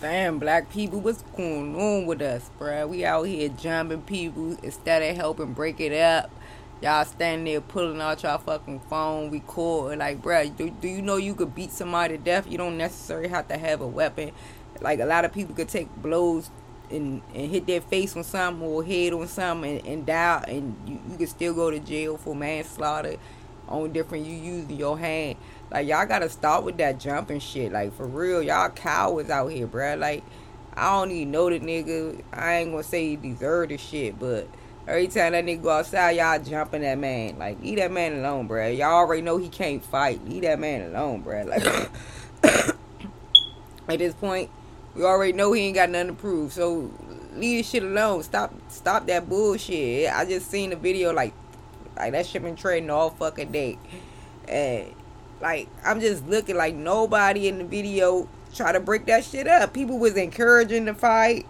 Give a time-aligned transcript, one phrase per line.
[0.00, 2.88] Damn, black people, what's going on with us, bruh?
[2.88, 6.30] We out here jumping people instead of helping break it up.
[6.80, 9.98] Y'all standing there pulling out your fucking phone, recording.
[9.98, 12.48] Like, bruh, do, do you know you could beat somebody to death?
[12.48, 14.30] You don't necessarily have to have a weapon.
[14.80, 16.48] Like, a lot of people could take blows
[16.90, 20.76] and, and hit their face on something or head on something and, and die, and
[20.86, 23.16] you, you could still go to jail for manslaughter.
[23.68, 25.36] on different you using your hand.
[25.70, 27.72] Like y'all gotta stop with that jumping shit.
[27.72, 29.98] Like for real, y'all cowards out here, bruh.
[29.98, 30.24] Like
[30.74, 32.22] I don't even know the nigga.
[32.32, 34.48] I ain't gonna say he deserve the shit, but
[34.86, 37.38] every time that nigga go outside, y'all jumping that man.
[37.38, 38.76] Like leave that man alone, bruh.
[38.76, 40.24] Y'all already know he can't fight.
[40.26, 41.46] Leave that man alone, bruh.
[41.46, 41.66] Like
[43.88, 44.50] at this point,
[44.94, 46.52] we already know he ain't got nothing to prove.
[46.52, 46.90] So
[47.34, 48.22] leave this shit alone.
[48.22, 50.10] Stop stop that bullshit.
[50.10, 51.34] I just seen the video like
[51.96, 53.78] like that shit been trading all fucking day.
[54.46, 54.94] And
[55.40, 59.72] like I'm just looking like nobody in the video try to break that shit up.
[59.72, 61.46] People was encouraging the fight.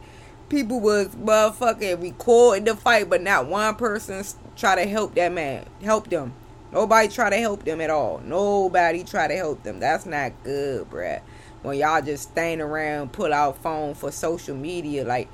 [0.49, 4.25] People was motherfucking recording the fight, but not one person
[4.57, 5.67] try to help that man.
[5.83, 6.35] Help them.
[6.73, 8.21] Nobody try to help them at all.
[8.25, 9.81] Nobody try to help them.
[9.81, 11.21] That's not good, bruh.
[11.63, 15.29] When y'all just stand around, pull out phone for social media, like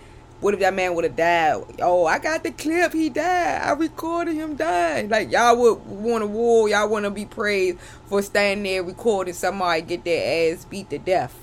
[0.44, 1.64] what if that man would have died?
[1.80, 2.92] Oh, I got the clip.
[2.92, 3.62] He died.
[3.62, 5.08] I recorded him dying.
[5.08, 6.68] Like y'all would want to war.
[6.68, 10.98] Y'all want to be praised for standing there recording somebody get their ass beat to
[10.98, 11.34] death.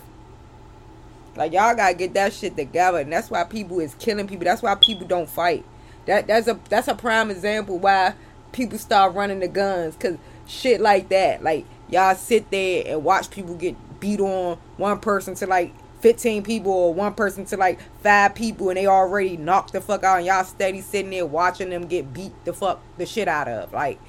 [1.36, 4.46] Like y'all gotta get that shit together, and that's why people is killing people.
[4.46, 5.66] That's why people don't fight.
[6.06, 8.14] That that's a that's a prime example why
[8.52, 11.42] people start running the guns, cause shit like that.
[11.42, 16.44] Like y'all sit there and watch people get beat on one person to like 15
[16.44, 20.18] people or one person to like five people and they already knocked the fuck out
[20.18, 23.72] and y'all steady sitting there watching them get beat the fuck the shit out of.
[23.72, 24.00] Like,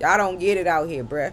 [0.00, 1.32] y'all don't get it out here, bruh.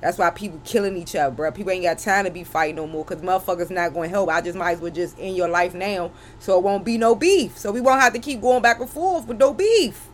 [0.00, 1.54] That's why people killing each other, bruh.
[1.54, 4.28] People ain't got time to be fighting no more because motherfuckers not going to help.
[4.28, 6.10] I just might as well just end your life now
[6.40, 7.56] so it won't be no beef.
[7.56, 10.08] So we won't have to keep going back and forth with no beef.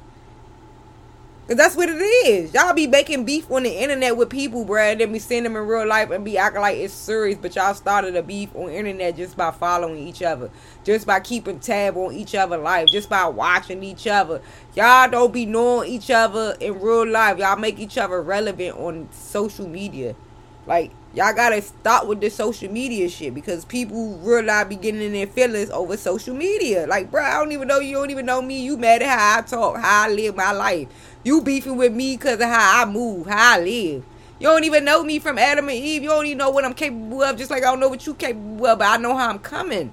[1.48, 2.54] Cause that's what it is.
[2.54, 5.56] Y'all be making beef on the internet with people, bruh, and then be seeing them
[5.56, 7.38] in real life and be acting like it's serious.
[7.38, 10.48] But y'all started a beef on internet just by following each other,
[10.84, 14.40] just by keeping tab on each other life, just by watching each other.
[14.76, 17.38] Y'all don't be knowing each other in real life.
[17.38, 20.14] Y'all make each other relevant on social media.
[20.66, 25.02] Like y'all gotta stop with this social media shit because people real life be getting
[25.02, 26.86] in their feelings over social media.
[26.86, 27.94] Like, bro, I don't even know you.
[27.94, 28.62] Don't even know me.
[28.62, 30.88] You mad at how I talk, how I live my life.
[31.22, 34.04] You beefing with me because of how I move, how I live.
[34.38, 36.02] You don't even know me from Adam and Eve.
[36.02, 38.14] You don't even know what I'm capable of, just like I don't know what you
[38.14, 39.92] capable of, but I know how I'm coming.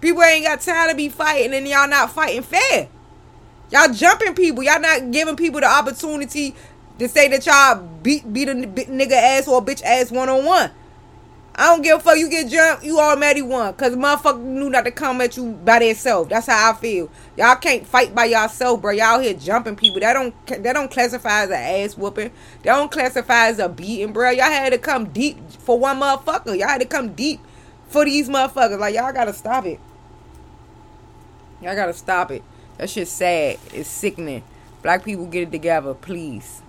[0.00, 2.88] People ain't got time to be fighting and y'all not fighting fair.
[3.70, 4.64] Y'all jumping people.
[4.64, 6.56] Y'all not giving people the opportunity
[6.98, 10.70] to say that y'all beat beat a nigga ass or bitch ass one on one.
[11.54, 12.16] I don't give a fuck.
[12.16, 13.74] You get jumped, you already won.
[13.74, 16.30] Cause motherfucker knew not to come at you by themselves.
[16.30, 17.10] That's how I feel.
[17.36, 18.92] Y'all can't fight by yourself, bro.
[18.92, 20.00] Y'all here jumping people.
[20.00, 22.30] That don't that don't classify as an ass whooping.
[22.62, 24.30] That don't classify as a beating, bro.
[24.30, 26.58] Y'all had to come deep for one motherfucker.
[26.58, 27.40] Y'all had to come deep
[27.88, 28.78] for these motherfuckers.
[28.78, 29.78] Like y'all gotta stop it.
[31.60, 32.42] Y'all gotta stop it.
[32.78, 33.58] That shit's sad.
[33.74, 34.42] It's sickening.
[34.82, 36.62] Black people get it together, please.